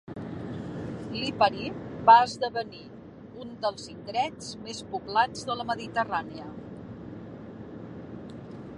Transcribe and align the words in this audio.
Lipari 1.23 1.67
va 2.07 2.15
esdevenir 2.29 2.81
un 3.43 3.53
dels 3.67 3.87
indrets 3.93 4.51
més 4.65 4.83
poblats 4.95 5.47
de 5.51 5.61
la 5.61 5.69
Mediterrània. 5.73 6.51